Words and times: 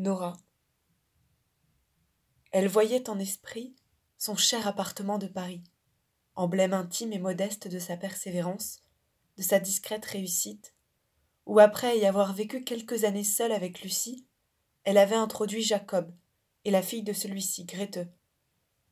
Nora. 0.00 0.32
Elle 2.52 2.68
voyait 2.68 3.10
en 3.10 3.18
esprit 3.18 3.76
son 4.16 4.34
cher 4.34 4.66
appartement 4.66 5.18
de 5.18 5.26
Paris, 5.26 5.62
emblème 6.36 6.72
intime 6.72 7.12
et 7.12 7.18
modeste 7.18 7.68
de 7.68 7.78
sa 7.78 7.98
persévérance, 7.98 8.80
de 9.36 9.42
sa 9.42 9.60
discrète 9.60 10.06
réussite, 10.06 10.74
où 11.44 11.58
après 11.58 11.98
y 11.98 12.06
avoir 12.06 12.32
vécu 12.32 12.64
quelques 12.64 13.04
années 13.04 13.24
seule 13.24 13.52
avec 13.52 13.82
Lucie, 13.82 14.26
elle 14.84 14.96
avait 14.96 15.16
introduit 15.16 15.60
Jacob 15.60 16.10
et 16.64 16.70
la 16.70 16.80
fille 16.80 17.02
de 17.02 17.12
celui-ci, 17.12 17.66
Grete, 17.66 18.08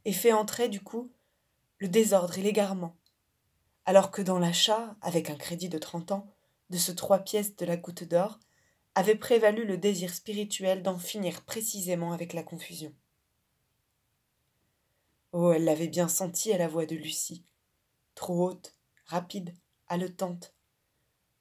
et 0.04 0.12
fait 0.12 0.34
entrer 0.34 0.68
du 0.68 0.82
coup 0.82 1.10
le 1.78 1.88
désordre 1.88 2.36
et 2.36 2.42
l'égarement, 2.42 2.98
alors 3.86 4.10
que 4.10 4.20
dans 4.20 4.38
l'achat, 4.38 4.94
avec 5.00 5.30
un 5.30 5.36
crédit 5.36 5.70
de 5.70 5.78
trente 5.78 6.12
ans, 6.12 6.34
de 6.68 6.76
ce 6.76 6.92
trois 6.92 7.20
pièces 7.20 7.56
de 7.56 7.64
la 7.64 7.78
goutte 7.78 8.04
d'or, 8.04 8.38
avait 8.98 9.14
prévalu 9.14 9.64
le 9.64 9.78
désir 9.78 10.12
spirituel 10.12 10.82
d'en 10.82 10.98
finir 10.98 11.42
précisément 11.42 12.10
avec 12.10 12.32
la 12.32 12.42
confusion. 12.42 12.92
Oh, 15.30 15.52
elle 15.52 15.62
l'avait 15.62 15.86
bien 15.86 16.08
senti 16.08 16.52
à 16.52 16.58
la 16.58 16.66
voix 16.66 16.84
de 16.84 16.96
Lucie, 16.96 17.44
trop 18.16 18.48
haute, 18.48 18.74
rapide, 19.04 19.54
haletante. 19.86 20.52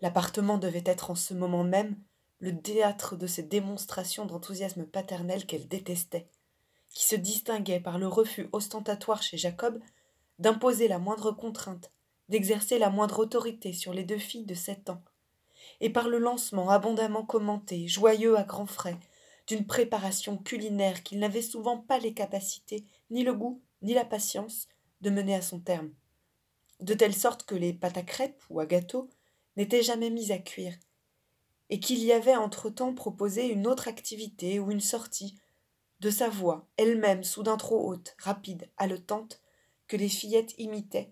L'appartement 0.02 0.60
devait 0.60 0.84
être 0.86 1.10
en 1.10 1.16
ce 1.16 1.34
moment 1.34 1.64
même 1.64 1.98
le 2.38 2.62
théâtre 2.62 3.16
de 3.16 3.26
ces 3.26 3.42
démonstrations 3.42 4.28
d'enthousiasme 4.28 4.86
paternel 4.86 5.48
qu'elle 5.48 5.68
détestait, 5.68 6.30
qui 6.92 7.06
se 7.06 7.16
distinguaient 7.16 7.80
par 7.80 7.98
le 7.98 8.08
refus 8.08 8.50
ostentatoire 8.52 9.24
chez 9.24 9.38
Jacob 9.38 9.82
d'imposer 10.38 10.88
la 10.88 11.00
moindre 11.00 11.32
contrainte, 11.32 11.92
d'exercer 12.30 12.78
la 12.78 12.92
moindre 12.92 13.18
autorité 13.18 13.74
sur 13.74 13.96
les 13.96 14.04
deux 14.04 14.20
filles 14.20 14.46
de 14.46 14.54
sept 14.54 14.92
ans, 14.92 15.02
et 15.82 15.90
par 15.90 16.10
le 16.10 16.18
lancement 16.18 16.70
abondamment 16.70 17.26
commenté, 17.26 17.88
joyeux 17.88 18.38
à 18.38 18.44
grands 18.44 18.66
frais, 18.66 18.98
d'une 19.48 19.66
préparation 19.66 20.38
culinaire 20.38 21.04
qu'il 21.04 21.20
n'avait 21.20 21.42
souvent 21.42 21.78
pas 21.78 22.00
les 22.00 22.14
capacités, 22.14 22.86
ni 23.10 23.24
le 23.24 23.34
goût, 23.34 23.62
ni 23.82 23.94
la 23.94 24.06
patience 24.06 24.68
de 25.02 25.10
mener 25.10 25.36
à 25.36 25.42
son 25.42 25.60
terme, 25.60 25.92
de 26.80 26.94
telle 26.94 27.14
sorte 27.14 27.44
que 27.44 27.56
les 27.56 27.74
pâtes 27.74 27.98
à 27.98 28.04
crêpes 28.04 28.44
ou 28.50 28.60
à 28.60 28.66
gâteau 28.66 29.10
n'étaient 29.56 29.84
jamais 29.84 30.10
mises 30.10 30.32
à 30.32 30.38
cuire, 30.38 30.76
et 31.70 31.80
qu'il 31.80 32.04
y 32.04 32.12
avait 32.12 32.36
entre-temps 32.36 32.94
proposé 32.94 33.48
une 33.48 33.68
autre 33.68 33.88
activité 33.88 34.60
ou 34.60 34.72
une 34.72 34.82
sortie, 34.82 35.40
de 36.00 36.12
sa 36.12 36.30
voix, 36.30 36.68
elle-même 36.78 37.24
soudain 37.24 37.58
trop 37.58 37.90
haute, 37.90 38.16
rapide, 38.20 38.70
haletante, 38.78 39.42
que 39.88 39.98
les 39.98 40.10
fillettes 40.10 40.54
imitaient, 40.60 41.12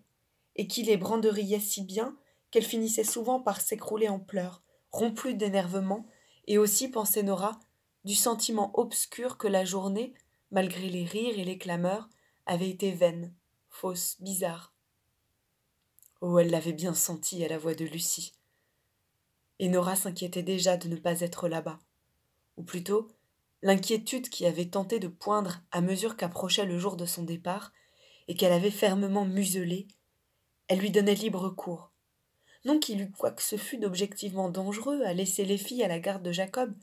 et 0.56 0.68
qui 0.68 0.84
les 0.84 0.98
branderillaient 0.98 1.60
si 1.60 1.82
bien 1.82 2.16
qu'elles 2.56 2.64
finissaient 2.64 3.04
souvent 3.04 3.42
par 3.42 3.60
s'écrouler 3.60 4.08
en 4.08 4.18
pleurs, 4.18 4.64
rompues 4.90 5.34
d'énervement, 5.34 6.06
et 6.48 6.58
aussi, 6.58 6.88
pensait 6.88 7.22
Nora, 7.22 7.60
du 8.06 8.16
sentiment 8.16 8.72
obscur 8.80 9.38
que 9.38 9.50
la 9.50 9.66
journée, 9.66 10.14
malgré 10.52 10.88
les 10.88 11.04
rires 11.04 11.38
et 11.38 11.44
les 11.44 11.58
clameurs, 11.58 12.08
avait 12.46 12.70
été 12.70 12.94
vaine, 12.94 13.36
fausse, 13.68 14.16
bizarre. 14.22 14.74
Oh, 16.22 16.40
elle 16.40 16.50
l'avait 16.50 16.72
bien 16.72 16.94
senti 16.94 17.44
à 17.44 17.50
la 17.50 17.58
voix 17.58 17.76
de 17.76 17.84
Lucie. 17.84 18.32
Et 19.60 19.68
Nora 19.68 19.98
s'inquiétait 19.98 20.42
déjà 20.42 20.78
de 20.78 20.88
ne 20.88 20.96
pas 20.96 21.20
être 21.20 21.50
là-bas. 21.50 21.80
Ou 22.56 22.64
plutôt, 22.64 23.10
l'inquiétude 23.64 24.30
qui 24.30 24.46
avait 24.46 24.70
tenté 24.70 25.00
de 25.00 25.10
poindre 25.10 25.60
à 25.74 25.82
mesure 25.82 26.16
qu'approchait 26.16 26.66
le 26.66 26.80
jour 26.80 26.96
de 26.96 27.06
son 27.06 27.24
départ, 27.24 27.74
et 28.30 28.36
qu'elle 28.36 28.54
avait 28.54 28.72
fermement 28.72 29.26
muselé, 29.26 29.90
elle 30.70 30.80
lui 30.80 30.90
donnait 30.90 31.16
libre 31.16 31.50
cours. 31.50 31.92
Non 32.66 32.80
qu'il 32.80 33.02
eût 33.02 33.12
quoi 33.12 33.32
que 33.32 33.44
ce 33.44 33.58
fût 33.58 33.78
d'objectivement 33.78 34.50
dangereux 34.50 35.04
à 35.04 35.14
laisser 35.14 35.46
les 35.46 35.58
filles 35.58 35.84
à 35.84 35.88
la 35.88 36.00
garde 36.00 36.24
de 36.24 36.32
Jacob, 36.32 36.74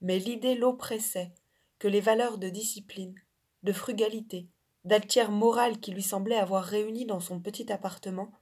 mais 0.00 0.18
l'idée 0.18 0.54
l'oppressait 0.54 1.32
que 1.78 1.86
les 1.86 2.00
valeurs 2.00 2.38
de 2.38 2.48
discipline, 2.48 3.14
de 3.62 3.72
frugalité, 3.72 4.48
d'altière 4.84 5.30
morale 5.30 5.78
qui 5.80 5.92
lui 5.92 6.02
semblait 6.02 6.36
avoir 6.36 6.64
réuni 6.64 7.04
dans 7.04 7.20
son 7.20 7.40
petit 7.40 7.70
appartement, 7.70 8.32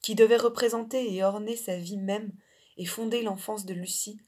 qui 0.00 0.14
devait 0.14 0.36
représenter 0.36 1.14
et 1.14 1.22
orner 1.22 1.56
sa 1.56 1.76
vie 1.76 1.98
même 1.98 2.32
et 2.76 2.86
fonder 2.86 3.22
l'enfance 3.22 3.64
de 3.64 3.74
Lucie, 3.74 4.20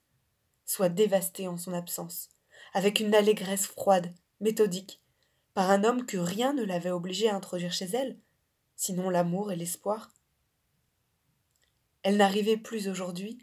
soit 0.64 0.88
dévastée 0.88 1.48
en 1.48 1.56
son 1.56 1.72
absence, 1.72 2.28
avec 2.74 3.00
une 3.00 3.14
allégresse 3.14 3.66
froide, 3.66 4.12
méthodique, 4.40 5.00
par 5.54 5.70
un 5.70 5.82
homme 5.84 6.04
que 6.04 6.18
rien 6.18 6.52
ne 6.52 6.62
l'avait 6.62 6.90
obligée 6.90 7.28
à 7.30 7.34
introduire 7.34 7.72
chez 7.72 7.86
elle, 7.86 8.18
sinon 8.76 9.08
l'amour 9.08 9.50
et 9.50 9.56
l'espoir. 9.56 10.10
Elle 12.06 12.18
n'arrivait 12.18 12.56
plus 12.56 12.86
aujourd'hui 12.86 13.36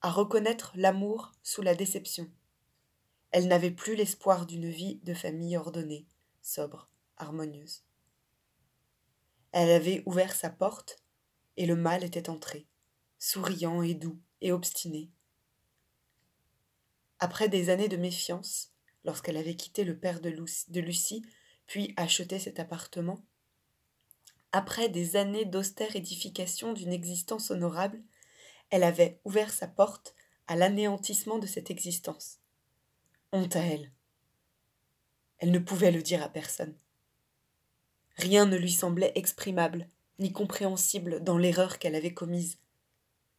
à 0.00 0.12
reconnaître 0.12 0.70
l'amour 0.76 1.32
sous 1.42 1.60
la 1.60 1.74
déception. 1.74 2.30
Elle 3.32 3.48
n'avait 3.48 3.72
plus 3.72 3.96
l'espoir 3.96 4.46
d'une 4.46 4.70
vie 4.70 5.00
de 5.02 5.12
famille 5.12 5.56
ordonnée, 5.56 6.06
sobre, 6.40 6.88
harmonieuse. 7.16 7.82
Elle 9.50 9.70
avait 9.70 10.04
ouvert 10.06 10.36
sa 10.36 10.50
porte, 10.50 11.02
et 11.56 11.66
le 11.66 11.74
mal 11.74 12.04
était 12.04 12.30
entré, 12.30 12.68
souriant 13.18 13.82
et 13.82 13.94
doux 13.94 14.20
et 14.40 14.52
obstiné. 14.52 15.10
Après 17.18 17.48
des 17.48 17.70
années 17.70 17.88
de 17.88 17.96
méfiance, 17.96 18.70
lorsqu'elle 19.04 19.36
avait 19.36 19.56
quitté 19.56 19.82
le 19.82 19.98
père 19.98 20.20
de, 20.20 20.30
Lucie, 20.78 21.24
puis 21.66 21.92
acheté 21.96 22.38
cet 22.38 22.60
appartement, 22.60 23.26
après 24.52 24.88
des 24.88 25.16
années 25.16 25.44
d'austère 25.44 25.96
édification 25.96 26.72
d'une 26.72 26.92
existence 26.92 27.50
honorable, 27.50 28.02
elle 28.70 28.82
avait 28.82 29.20
ouvert 29.24 29.52
sa 29.52 29.68
porte 29.68 30.14
à 30.46 30.56
l'anéantissement 30.56 31.38
de 31.38 31.46
cette 31.46 31.70
existence. 31.70 32.38
Honte 33.32 33.56
à 33.56 33.60
elle. 33.60 33.92
Elle 35.38 35.50
ne 35.50 35.58
pouvait 35.58 35.90
le 35.90 36.02
dire 36.02 36.22
à 36.22 36.28
personne. 36.28 36.76
Rien 38.16 38.46
ne 38.46 38.56
lui 38.56 38.72
semblait 38.72 39.12
exprimable, 39.14 39.88
ni 40.18 40.32
compréhensible 40.32 41.22
dans 41.22 41.36
l'erreur 41.36 41.78
qu'elle 41.78 41.94
avait 41.94 42.14
commise. 42.14 42.58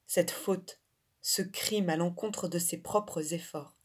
Cette 0.05 0.31
faute, 0.31 0.79
ce 1.21 1.41
crime 1.41 1.89
à 1.89 1.95
l'encontre 1.95 2.47
de 2.47 2.59
ses 2.59 2.77
propres 2.77 3.33
efforts. 3.33 3.75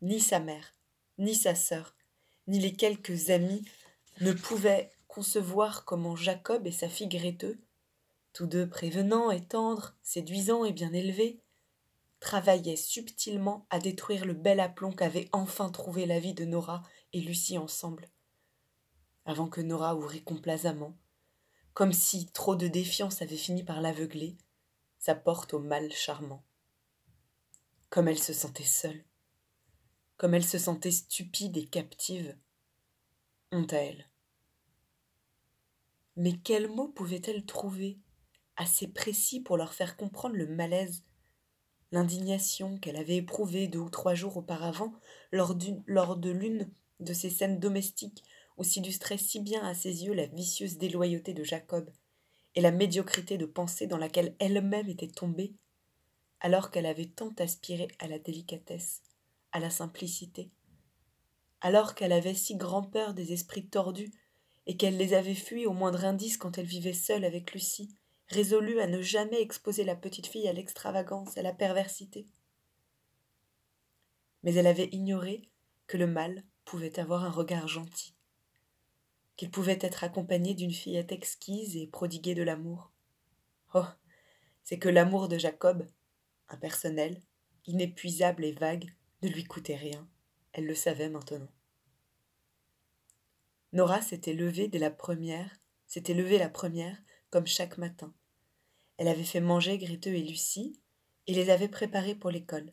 Ni 0.00 0.20
sa 0.20 0.38
mère, 0.38 0.74
ni 1.18 1.34
sa 1.34 1.54
sœur, 1.54 1.96
ni 2.46 2.60
les 2.60 2.74
quelques 2.74 3.30
amis 3.30 3.64
ne 4.20 4.32
pouvaient 4.32 4.90
concevoir 5.18 5.84
comment 5.84 6.14
Jacob 6.14 6.64
et 6.68 6.70
sa 6.70 6.88
fille 6.88 7.08
Gréteux, 7.08 7.58
tous 8.32 8.46
deux 8.46 8.68
prévenants 8.68 9.32
et 9.32 9.44
tendres, 9.44 9.96
séduisants 10.00 10.64
et 10.64 10.72
bien 10.72 10.92
élevés, 10.92 11.42
travaillaient 12.20 12.76
subtilement 12.76 13.66
à 13.68 13.80
détruire 13.80 14.24
le 14.24 14.34
bel 14.34 14.60
aplomb 14.60 14.92
qu'avait 14.92 15.28
enfin 15.32 15.70
trouvé 15.70 16.06
la 16.06 16.20
vie 16.20 16.34
de 16.34 16.44
Nora 16.44 16.84
et 17.12 17.20
Lucie 17.20 17.58
ensemble 17.58 18.08
avant 19.24 19.48
que 19.48 19.60
Nora 19.60 19.96
ouvrit 19.96 20.22
complaisamment, 20.22 20.96
comme 21.74 21.92
si 21.92 22.30
trop 22.30 22.54
de 22.54 22.68
défiance 22.68 23.20
avait 23.20 23.36
fini 23.36 23.64
par 23.64 23.80
l'aveugler, 23.80 24.38
sa 25.00 25.16
porte 25.16 25.52
au 25.52 25.58
mal 25.58 25.90
charmant. 25.92 26.44
Comme 27.90 28.06
elle 28.06 28.20
se 28.20 28.32
sentait 28.32 28.62
seule, 28.62 29.04
comme 30.16 30.34
elle 30.34 30.46
se 30.46 30.58
sentait 30.58 30.92
stupide 30.92 31.56
et 31.56 31.66
captive, 31.66 32.38
honte 33.50 33.72
à 33.72 33.78
elle. 33.78 34.07
Mais 36.18 36.32
quels 36.32 36.68
mots 36.68 36.88
pouvait-elle 36.88 37.46
trouver 37.46 37.96
assez 38.56 38.88
précis 38.88 39.38
pour 39.40 39.56
leur 39.56 39.72
faire 39.72 39.96
comprendre 39.96 40.34
le 40.34 40.48
malaise, 40.48 41.04
l'indignation 41.92 42.76
qu'elle 42.78 42.96
avait 42.96 43.18
éprouvée 43.18 43.68
deux 43.68 43.78
ou 43.78 43.88
trois 43.88 44.14
jours 44.14 44.36
auparavant 44.36 44.92
lors, 45.30 45.56
lors 45.86 46.16
de 46.16 46.30
l'une 46.30 46.68
de 46.98 47.12
ces 47.12 47.30
scènes 47.30 47.60
domestiques 47.60 48.24
où 48.56 48.64
s'illustrait 48.64 49.16
si 49.16 49.38
bien 49.38 49.62
à 49.62 49.74
ses 49.74 50.04
yeux 50.04 50.12
la 50.12 50.26
vicieuse 50.26 50.76
déloyauté 50.76 51.34
de 51.34 51.44
Jacob 51.44 51.88
et 52.56 52.60
la 52.60 52.72
médiocrité 52.72 53.38
de 53.38 53.46
pensée 53.46 53.86
dans 53.86 53.96
laquelle 53.96 54.34
elle-même 54.40 54.88
était 54.88 55.06
tombée, 55.06 55.54
alors 56.40 56.72
qu'elle 56.72 56.86
avait 56.86 57.06
tant 57.06 57.32
aspiré 57.38 57.86
à 58.00 58.08
la 58.08 58.18
délicatesse, 58.18 59.02
à 59.52 59.60
la 59.60 59.70
simplicité, 59.70 60.50
alors 61.60 61.94
qu'elle 61.94 62.12
avait 62.12 62.34
si 62.34 62.56
grand-peur 62.56 63.14
des 63.14 63.32
esprits 63.32 63.68
tordus 63.68 64.10
et 64.68 64.76
qu'elle 64.76 64.98
les 64.98 65.14
avait 65.14 65.34
fuis 65.34 65.66
au 65.66 65.72
moindre 65.72 66.04
indice 66.04 66.36
quand 66.36 66.58
elle 66.58 66.66
vivait 66.66 66.92
seule 66.92 67.24
avec 67.24 67.52
Lucie, 67.52 67.96
résolue 68.28 68.80
à 68.80 68.86
ne 68.86 69.00
jamais 69.00 69.40
exposer 69.40 69.82
la 69.82 69.96
petite 69.96 70.26
fille 70.26 70.46
à 70.46 70.52
l'extravagance, 70.52 71.38
à 71.38 71.42
la 71.42 71.54
perversité. 71.54 72.26
Mais 74.42 74.54
elle 74.54 74.66
avait 74.66 74.90
ignoré 74.92 75.48
que 75.86 75.96
le 75.96 76.06
mal 76.06 76.44
pouvait 76.66 77.00
avoir 77.00 77.24
un 77.24 77.30
regard 77.30 77.66
gentil, 77.66 78.14
qu'il 79.36 79.50
pouvait 79.50 79.78
être 79.80 80.04
accompagné 80.04 80.52
d'une 80.52 80.72
fillette 80.72 81.12
exquise 81.12 81.74
et 81.76 81.86
prodiguée 81.86 82.34
de 82.34 82.42
l'amour. 82.42 82.92
Oh. 83.74 83.86
C'est 84.64 84.78
que 84.78 84.90
l'amour 84.90 85.28
de 85.28 85.38
Jacob, 85.38 85.86
impersonnel, 86.50 87.22
inépuisable 87.64 88.44
et 88.44 88.52
vague, 88.52 88.92
ne 89.22 89.28
lui 89.28 89.44
coûtait 89.44 89.76
rien. 89.76 90.06
Elle 90.52 90.66
le 90.66 90.74
savait 90.74 91.08
maintenant. 91.08 91.48
Nora 93.72 94.00
s'était 94.00 94.32
levée 94.32 94.68
dès 94.68 94.78
la 94.78 94.90
première, 94.90 95.50
s'était 95.86 96.14
levée 96.14 96.38
la 96.38 96.48
première, 96.48 96.96
comme 97.30 97.46
chaque 97.46 97.78
matin. 97.78 98.14
Elle 98.96 99.08
avait 99.08 99.24
fait 99.24 99.40
manger 99.40 99.78
Griteux 99.78 100.14
et 100.14 100.22
Lucie, 100.22 100.80
et 101.26 101.34
les 101.34 101.50
avait 101.50 101.68
préparés 101.68 102.14
pour 102.14 102.30
l'école. 102.30 102.70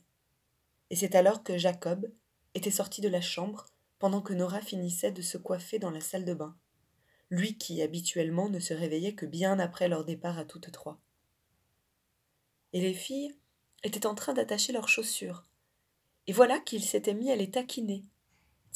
Et 0.90 0.96
c'est 0.96 1.16
alors 1.16 1.44
que 1.44 1.58
Jacob, 1.58 2.10
était 2.56 2.72
sorti 2.72 3.02
de 3.02 3.10
la 3.10 3.22
chambre 3.22 3.66
pendant 4.00 4.22
que 4.22 4.34
Nora 4.34 4.62
finissait 4.62 5.12
de 5.12 5.22
se 5.22 5.38
coiffer 5.38 5.78
dans 5.78 5.92
la 5.92 6.02
salle 6.02 6.26
de 6.26 6.34
bain, 6.34 6.58
lui 7.30 7.58
qui 7.58 7.82
habituellement 7.82 8.50
ne 8.50 8.60
se 8.60 8.74
réveillait 8.74 9.14
que 9.14 9.26
bien 9.26 9.60
après 9.60 9.88
leur 9.88 10.06
départ 10.06 10.40
à 10.40 10.46
toutes 10.46 10.72
trois. 10.72 11.00
Et 12.74 12.82
les 12.82 12.94
filles 12.94 13.36
étaient 13.84 14.08
en 14.08 14.16
train 14.16 14.34
d'attacher 14.34 14.72
leurs 14.72 14.90
chaussures, 14.90 15.46
et 16.28 16.34
voilà 16.34 16.60
qu'il 16.60 16.84
s'était 16.84 17.14
mis 17.14 17.30
à 17.30 17.36
les 17.36 17.52
taquiner, 17.52 18.04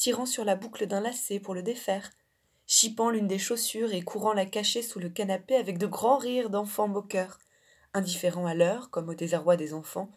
tirant 0.00 0.24
sur 0.24 0.46
la 0.46 0.56
boucle 0.56 0.86
d'un 0.86 1.02
lacet 1.02 1.40
pour 1.40 1.52
le 1.52 1.62
défaire, 1.62 2.10
chipant 2.66 3.10
l'une 3.10 3.28
des 3.28 3.38
chaussures 3.38 3.92
et 3.92 4.00
courant 4.00 4.32
la 4.32 4.46
cacher 4.46 4.80
sous 4.80 4.98
le 4.98 5.10
canapé 5.10 5.56
avec 5.56 5.76
de 5.76 5.86
grands 5.86 6.16
rires 6.16 6.48
d'enfants 6.48 6.88
moqueurs, 6.88 7.38
indifférents 7.92 8.46
à 8.46 8.54
l'heure 8.54 8.88
comme 8.88 9.10
au 9.10 9.14
désarroi 9.14 9.58
des 9.58 9.74
enfants, 9.74 10.10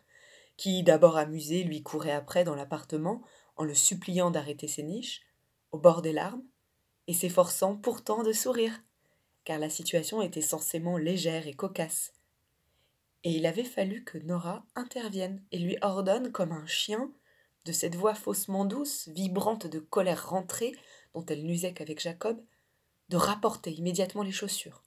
qui, 0.55 0.83
d'abord 0.83 1.17
amusés, 1.17 1.63
lui 1.63 1.83
couraient 1.83 2.13
après 2.13 2.45
dans 2.45 2.55
l'appartement 2.55 3.23
en 3.57 3.65
le 3.65 3.73
suppliant 3.73 4.31
d'arrêter 4.31 4.69
ses 4.69 4.83
niches, 4.83 5.21
au 5.73 5.79
bord 5.79 6.01
des 6.01 6.13
larmes, 6.13 6.45
et 7.07 7.13
s'efforçant 7.13 7.75
pourtant 7.75 8.23
de 8.23 8.31
sourire, 8.31 8.81
car 9.43 9.59
la 9.59 9.69
situation 9.69 10.21
était 10.21 10.39
censément 10.39 10.97
légère 10.97 11.45
et 11.45 11.53
cocasse. 11.53 12.13
Et 13.25 13.31
il 13.31 13.45
avait 13.45 13.65
fallu 13.65 14.05
que 14.05 14.17
Nora 14.17 14.65
intervienne 14.75 15.43
et 15.51 15.59
lui 15.59 15.77
ordonne 15.81 16.31
comme 16.31 16.53
un 16.53 16.65
chien 16.67 17.11
de 17.65 17.71
cette 17.71 17.95
voix 17.95 18.15
faussement 18.15 18.65
douce, 18.65 19.07
vibrante 19.09 19.67
de 19.67 19.79
colère 19.79 20.29
rentrée, 20.29 20.73
dont 21.13 21.25
elle 21.25 21.45
n'usait 21.45 21.73
qu'avec 21.73 21.99
Jacob, 21.99 22.41
de 23.09 23.17
rapporter 23.17 23.71
immédiatement 23.71 24.23
les 24.23 24.31
chaussures. 24.31 24.83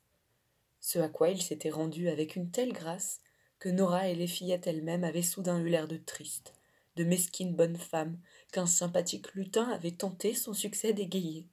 Ce 0.80 0.98
à 0.98 1.08
quoi 1.08 1.30
il 1.30 1.42
s'était 1.42 1.70
rendu 1.70 2.08
avec 2.08 2.36
une 2.36 2.50
telle 2.50 2.72
grâce 2.72 3.20
que 3.58 3.68
Nora 3.68 4.08
et 4.08 4.14
les 4.14 4.26
fillettes 4.26 4.66
elles-mêmes 4.66 5.04
avaient 5.04 5.22
soudain 5.22 5.58
eu 5.58 5.68
l'air 5.68 5.88
de 5.88 5.96
tristes, 5.96 6.52
de 6.96 7.04
mesquines 7.04 7.54
bonnes 7.54 7.78
femmes, 7.78 8.18
qu'un 8.52 8.66
sympathique 8.66 9.32
lutin 9.34 9.68
avait 9.70 9.92
tenté 9.92 10.34
son 10.34 10.52
succès 10.52 10.92
d'égayer. 10.92 11.48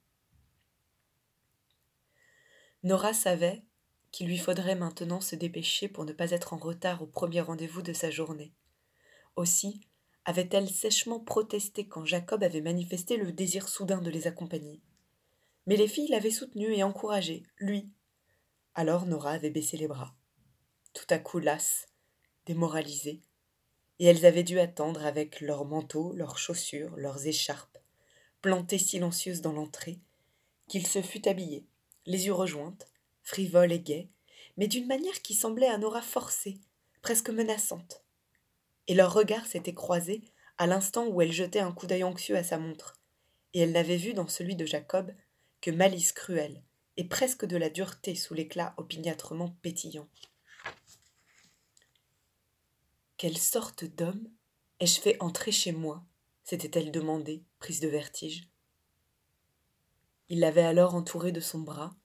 Nora 2.82 3.14
savait 3.14 3.64
qu'il 4.10 4.26
lui 4.26 4.38
faudrait 4.38 4.76
maintenant 4.76 5.20
se 5.20 5.34
dépêcher 5.34 5.88
pour 5.88 6.04
ne 6.04 6.12
pas 6.12 6.30
être 6.30 6.52
en 6.52 6.58
retard 6.58 7.02
au 7.02 7.06
premier 7.06 7.40
rendez-vous 7.40 7.82
de 7.82 7.92
sa 7.92 8.10
journée. 8.10 8.52
Aussi, 9.36 9.80
avait-elle 10.24 10.70
sèchement 10.70 11.20
protesté 11.20 11.86
quand 11.86 12.04
Jacob 12.04 12.42
avait 12.42 12.62
manifesté 12.62 13.16
le 13.16 13.32
désir 13.32 13.68
soudain 13.68 14.00
de 14.00 14.10
les 14.10 14.26
accompagner. 14.26 14.80
Mais 15.66 15.76
les 15.76 15.88
filles 15.88 16.08
l'avaient 16.08 16.30
soutenu 16.30 16.72
et 16.74 16.82
encouragé, 16.82 17.42
lui. 17.58 17.90
Alors 18.74 19.06
Nora 19.06 19.32
avait 19.32 19.50
baissé 19.50 19.76
les 19.76 19.88
bras. 19.88 20.14
Tout 20.94 21.06
à 21.10 21.18
coup 21.18 21.38
lasse, 21.38 21.86
démoralisée, 22.46 23.20
et 23.98 24.06
elles 24.06 24.26
avaient 24.26 24.42
dû 24.42 24.58
attendre 24.58 25.04
avec 25.04 25.40
leurs 25.40 25.64
manteaux, 25.64 26.12
leurs 26.14 26.38
chaussures, 26.38 26.96
leurs 26.96 27.26
écharpes, 27.26 27.78
plantées 28.40 28.78
silencieuses 28.78 29.40
dans 29.40 29.52
l'entrée, 29.52 30.00
qu'il 30.68 30.86
se 30.86 31.02
fût 31.02 31.28
habillé, 31.28 31.66
les 32.06 32.26
yeux 32.26 32.32
rejointes, 32.32 32.86
frivole 33.22 33.72
et 33.72 33.80
gai, 33.80 34.10
mais 34.56 34.68
d'une 34.68 34.86
manière 34.86 35.22
qui 35.22 35.34
semblait 35.34 35.68
à 35.68 35.78
Nora 35.78 36.02
forcée, 36.02 36.60
presque 37.02 37.30
menaçante 37.30 38.03
et 38.88 38.94
leurs 38.94 39.12
regards 39.12 39.46
s'étaient 39.46 39.74
croisés 39.74 40.22
à 40.58 40.66
l'instant 40.66 41.06
où 41.06 41.20
elle 41.20 41.32
jetait 41.32 41.60
un 41.60 41.72
coup 41.72 41.86
d'œil 41.86 42.04
anxieux 42.04 42.36
à 42.36 42.44
sa 42.44 42.58
montre, 42.58 43.00
et 43.52 43.60
elle 43.60 43.72
n'avait 43.72 43.96
vu 43.96 44.14
dans 44.14 44.28
celui 44.28 44.56
de 44.56 44.66
Jacob 44.66 45.12
que 45.60 45.70
malice 45.70 46.12
cruelle 46.12 46.62
et 46.96 47.04
presque 47.04 47.44
de 47.44 47.56
la 47.56 47.70
dureté 47.70 48.14
sous 48.14 48.34
l'éclat 48.34 48.74
opiniâtrement 48.76 49.56
pétillant. 49.62 50.08
Quelle 53.16 53.38
sorte 53.38 53.84
d'homme 53.84 54.28
ai-je 54.80 55.00
fait 55.00 55.16
entrer 55.20 55.52
chez 55.52 55.72
moi? 55.72 56.04
s'était-elle 56.42 56.92
demandé, 56.92 57.42
prise 57.58 57.80
de 57.80 57.88
vertige. 57.88 58.50
Il 60.28 60.40
l'avait 60.40 60.62
alors 60.62 60.94
entourée 60.94 61.32
de 61.32 61.40
son 61.40 61.60
bras, 61.60 61.96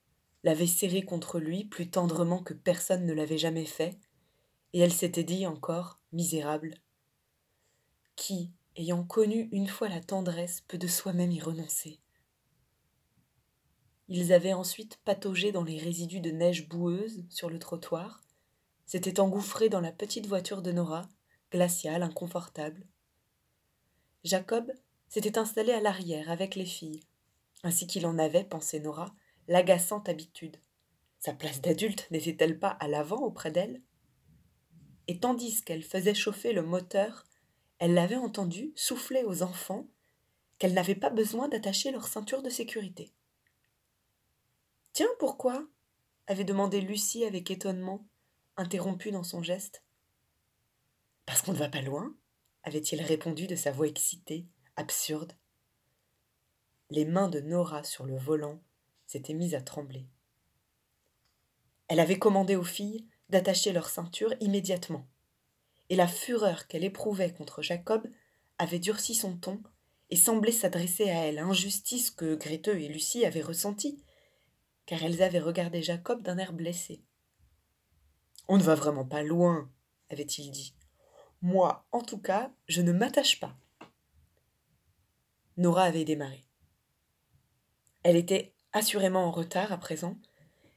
l'avait 0.43 0.67
serrée 0.67 1.03
contre 1.03 1.39
lui 1.39 1.65
plus 1.65 1.89
tendrement 1.89 2.41
que 2.41 2.53
personne 2.53 3.05
ne 3.05 3.13
l'avait 3.13 3.37
jamais 3.37 3.65
fait, 3.65 3.99
et 4.74 4.80
elle 4.80 4.94
s'était 4.94 5.24
dit 5.24 5.48
encore, 5.48 6.00
misérable, 6.12 6.75
qui, 8.16 8.51
ayant 8.75 9.04
connu 9.04 9.50
une 9.51 9.68
fois 9.68 9.89
la 9.89 10.01
tendresse, 10.01 10.62
peut 10.68 10.77
de 10.77 10.88
soi-même 10.88 11.31
y 11.31 11.39
renoncer? 11.39 12.00
Ils 14.07 14.33
avaient 14.33 14.54
ensuite 14.54 14.98
pataugé 15.06 15.51
dans 15.51 15.63
les 15.63 15.77
résidus 15.77 16.19
de 16.19 16.31
neige 16.31 16.68
boueuse 16.68 17.24
sur 17.30 17.50
le 17.50 17.60
trottoir, 17.60 18.21
s'étaient 18.86 19.19
engouffrés 19.19 19.69
dans 19.69 19.81
la 19.81 19.92
petite 19.92 20.25
voiture 20.25 20.63
de 20.63 20.71
Nora, 20.71 21.07
glaciale, 21.51 22.01
inconfortable. 22.01 22.88
Jacob 24.24 24.71
s'était 25.07 25.38
installé 25.38 25.71
à 25.71 25.80
l'arrière 25.80 26.30
avec 26.31 26.56
les 26.56 26.66
filles, 26.66 27.04
ainsi 27.63 27.88
qu'il 27.88 28.06
en 28.07 28.18
avait, 28.18 28.44
pensait 28.44 28.80
Nora, 28.80 29.13
l'agaçante 29.48 30.10
habitude. 30.10 30.57
Sa 31.19 31.33
place 31.33 31.62
d'adulte 31.62 32.07
n'était-elle 32.12 32.57
pas 32.57 32.69
à 32.69 32.88
l'avant 32.88 33.21
auprès 33.21 33.51
d'elle? 33.51 33.81
Et 35.09 35.19
tandis 35.19 35.63
qu'elle 35.63 35.81
faisait 35.81 36.13
chauffer 36.13 36.53
le 36.53 36.61
moteur, 36.61 37.25
elle 37.79 37.95
l'avait 37.95 38.15
entendu 38.15 38.71
souffler 38.75 39.23
aux 39.23 39.41
enfants 39.41 39.88
qu'elle 40.59 40.75
n'avait 40.75 40.94
pas 40.94 41.09
besoin 41.09 41.47
d'attacher 41.47 41.89
leur 41.89 42.07
ceinture 42.07 42.44
de 42.44 42.50
sécurité. 42.51 43.11
Tiens, 44.94 45.09
pourquoi? 45.17 45.67
avait 46.27 46.44
demandé 46.44 46.79
Lucie 46.79 47.25
avec 47.25 47.50
étonnement, 47.50 48.06
interrompue 48.56 49.09
dans 49.09 49.23
son 49.23 49.41
geste. 49.41 49.83
Parce 51.25 51.41
qu'on 51.41 51.53
ne 51.53 51.57
va 51.57 51.69
pas 51.69 51.81
loin 51.81 52.15
avait-il 52.61 53.01
répondu 53.01 53.47
de 53.47 53.56
sa 53.56 53.71
voix 53.71 53.88
excitée, 53.88 54.45
absurde. 54.75 55.33
Les 56.91 57.06
mains 57.06 57.29
de 57.29 57.39
Nora 57.39 57.83
sur 57.83 58.06
le 58.06 58.15
volant 58.15 58.61
s'étaient 59.07 59.33
mises 59.33 59.56
à 59.56 59.61
trembler. 59.61 60.06
Elle 61.88 62.00
avait 62.00 62.19
commandé 62.19 62.56
aux 62.56 62.63
filles 62.63 63.07
d'attacher 63.29 63.71
leur 63.71 63.89
ceinture 63.89 64.33
immédiatement. 64.39 65.07
Et 65.89 65.95
la 65.95 66.07
fureur 66.07 66.67
qu'elle 66.67 66.83
éprouvait 66.83 67.33
contre 67.33 67.61
Jacob 67.61 68.07
avait 68.57 68.79
durci 68.79 69.15
son 69.15 69.37
ton 69.37 69.61
et 70.09 70.15
semblait 70.15 70.51
s'adresser 70.51 71.09
à 71.09 71.27
elle, 71.27 71.39
injustice 71.39 72.11
que 72.11 72.35
Gréteux 72.35 72.79
et 72.79 72.87
Lucie 72.87 73.25
avaient 73.25 73.41
ressentie, 73.41 74.03
car 74.85 75.03
elles 75.03 75.21
avaient 75.21 75.39
regardé 75.39 75.81
Jacob 75.83 76.23
d'un 76.23 76.37
air 76.37 76.53
blessé. 76.53 77.03
On 78.47 78.57
ne 78.57 78.63
va 78.63 78.75
vraiment 78.75 79.05
pas 79.05 79.21
loin, 79.21 79.69
avait-il 80.09 80.51
dit. 80.51 80.73
Moi, 81.41 81.85
en 81.91 82.01
tout 82.01 82.17
cas, 82.17 82.51
je 82.67 82.81
ne 82.81 82.91
m'attache 82.91 83.39
pas. 83.39 83.55
Nora 85.57 85.83
avait 85.83 86.05
démarré. 86.05 86.45
Elle 88.04 88.15
était 88.15 88.54
assurément 88.73 89.25
en 89.25 89.31
retard 89.31 89.71
à 89.71 89.77
présent, 89.77 90.18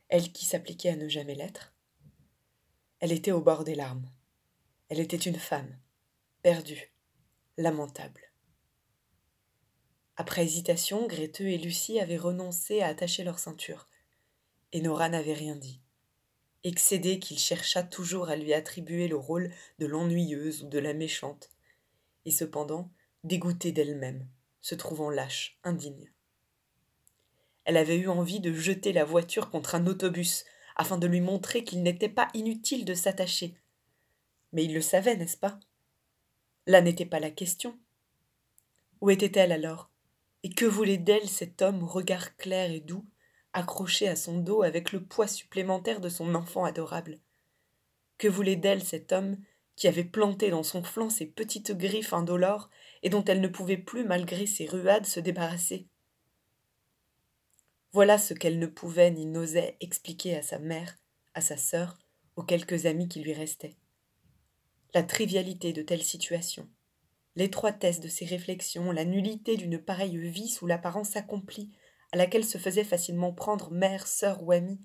elle 0.09 0.33
qui 0.33 0.45
s'appliquait 0.45 0.91
à 0.91 0.97
ne 0.97 1.09
jamais 1.09 1.35
l'être. 1.35 1.72
Elle 3.03 3.11
était 3.11 3.33
au 3.33 3.41
bord 3.41 3.65
des 3.65 3.75
larmes. 3.75 4.09
Elle 4.89 5.01
était 5.01 5.17
une 5.17 5.35
femme, 5.35 5.77
perdue, 6.41 6.93
lamentable. 7.57 8.31
Après 10.15 10.45
hésitation, 10.45 11.09
Gréteux 11.09 11.49
et 11.49 11.59
Lucie 11.59 11.99
avaient 11.99 12.17
renoncé 12.17 12.81
à 12.81 12.87
attacher 12.87 13.25
leur 13.25 13.41
ceinture, 13.41 13.89
et 14.71 14.81
Nora 14.81 15.09
n'avait 15.09 15.33
rien 15.33 15.57
dit. 15.57 15.81
Excédé 16.63 17.19
qu'il 17.19 17.41
chercha 17.41 17.83
toujours 17.83 18.29
à 18.29 18.37
lui 18.37 18.55
attribuer 18.55 19.09
le 19.09 19.17
rôle 19.17 19.51
de 19.81 19.87
l'ennuyeuse 19.87 20.63
ou 20.63 20.69
de 20.69 20.79
la 20.79 20.95
méchante, 20.95 21.51
et 22.25 22.31
cependant 22.31 22.89
dégoûtée 23.25 23.73
d'elle-même, 23.73 24.29
se 24.61 24.77
trouvant 24.77 25.11
lâche, 25.11 25.59
indigne. 25.65 26.13
Elle 27.65 27.79
avait 27.79 27.99
eu 27.99 28.07
envie 28.07 28.39
de 28.39 28.53
jeter 28.53 28.93
la 28.93 29.05
voiture 29.05 29.51
contre 29.51 29.75
un 29.75 29.89
autobus, 29.89 30.45
afin 30.77 30.99
de 30.99 31.07
lui 31.07 31.21
montrer 31.21 31.65
qu'il 31.65 31.83
n'était 31.83 32.09
pas 32.09 32.29
inutile 32.35 32.85
de 32.85 32.95
s'attacher. 32.95 33.55
Mais 34.53 34.65
il 34.65 34.75
le 34.75 34.81
savait, 34.81 35.17
n'est-ce 35.17 35.37
pas? 35.37 35.59
Là 36.67 36.81
n'était 36.81 37.07
pas 37.07 37.21
la 37.21 37.31
question. 37.31 37.79
Où 39.01 39.11
était-elle 39.11 39.53
alors? 39.53 39.91
Et 40.45 40.51
que 40.51 40.65
voulait 40.65 40.99
d'elle 40.99 41.29
cet 41.29 41.63
homme 41.63 41.83
au 41.83 41.87
regard 41.87 42.37
clair 42.37 42.71
et 42.71 42.81
doux, 42.81 43.07
accroché 43.53 44.09
à 44.09 44.17
son 44.17 44.39
dos 44.39 44.63
avec 44.63 44.93
le 44.93 45.03
poids 45.03 45.27
supplémentaire 45.27 46.01
de 46.01 46.09
son 46.09 46.35
enfant 46.35 46.65
adorable? 46.65 47.19
Que 48.19 48.29
voulait 48.29 48.57
d'elle 48.57 48.83
cet 48.83 49.13
homme 49.13 49.39
qui 49.75 49.89
avait 49.89 50.05
planté 50.05 50.51
dans 50.51 50.63
son 50.63 50.83
flanc 50.85 51.11
ses 51.11 51.27
petites 51.27 51.73
griffes 51.73 52.13
indolores 52.13 52.71
et 53.03 53.09
dont 53.09 53.25
elle 53.25 53.41
ne 53.41 53.49
pouvait 53.49 53.79
plus, 53.79 54.05
malgré 54.05 54.47
ses 54.47 54.67
ruades, 54.67 55.07
se 55.07 55.19
débarrasser? 55.19 55.89
Voilà 57.93 58.17
ce 58.17 58.33
qu'elle 58.33 58.59
ne 58.59 58.67
pouvait 58.67 59.11
ni 59.11 59.27
n'osait 59.27 59.77
expliquer 59.81 60.37
à 60.37 60.43
sa 60.43 60.59
mère, 60.59 60.97
à 61.35 61.41
sa 61.41 61.57
sœur, 61.57 61.99
aux 62.37 62.43
quelques 62.43 62.87
amis 62.87 63.09
qui 63.09 63.21
lui 63.21 63.35
restaient. 63.35 63.77
La 64.95 65.03
trivialité 65.03 65.73
de 65.73 65.83
telles 65.83 66.03
situations, 66.03 66.69
l'étroitesse 67.37 68.01
de 68.01 68.09
ses 68.09 68.25
réflexions, 68.25 68.93
la 68.93 69.05
nullité 69.05 69.57
d'une 69.57 69.79
pareille 69.79 70.17
vie 70.17 70.49
sous 70.49 70.67
l'apparence 70.67 71.17
accomplie 71.17 71.71
à 72.13 72.17
laquelle 72.17 72.45
se 72.45 72.59
faisait 72.59 72.85
facilement 72.85 73.33
prendre 73.33 73.71
mère, 73.71 74.07
sœur 74.07 74.43
ou 74.43 74.53
amie. 74.53 74.81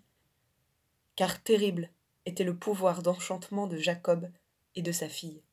Car 1.15 1.41
terrible 1.41 1.91
était 2.25 2.43
le 2.43 2.57
pouvoir 2.57 3.03
d'enchantement 3.03 3.67
de 3.67 3.77
Jacob 3.77 4.29
et 4.75 4.81
de 4.81 4.91
sa 4.91 5.09
fille. 5.09 5.43